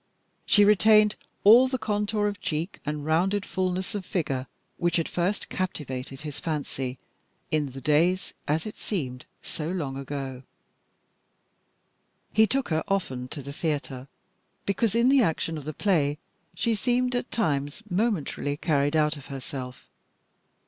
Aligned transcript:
She 0.47 0.65
retained 0.65 1.15
all 1.43 1.67
the 1.67 1.77
contour 1.77 2.25
of 2.27 2.41
cheek 2.41 2.79
and 2.87 3.05
rounded 3.05 3.45
fulness 3.45 3.93
of 3.93 4.03
figure 4.03 4.47
which 4.77 4.95
had 4.97 5.07
first 5.07 5.47
captivated 5.47 6.21
his 6.21 6.39
fancy 6.39 6.97
in 7.51 7.67
the 7.73 7.81
days, 7.81 8.33
as 8.47 8.65
it 8.65 8.79
seemed, 8.79 9.25
so 9.43 9.69
long 9.69 9.97
ago. 9.97 10.41
He 12.33 12.47
took 12.47 12.69
her 12.69 12.83
often 12.87 13.27
to 13.27 13.43
the 13.43 13.53
theatre, 13.53 14.07
because 14.65 14.95
in 14.95 15.07
the 15.07 15.21
action 15.21 15.55
of 15.55 15.65
the 15.65 15.71
play 15.71 16.17
she 16.55 16.73
seemed 16.73 17.13
at 17.13 17.29
times 17.29 17.83
momentarily 17.87 18.57
carried 18.57 18.95
out 18.95 19.17
of 19.17 19.27
herself. 19.27 19.87